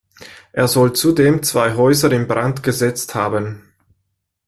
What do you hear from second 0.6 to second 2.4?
soll zudem zwei Häuser in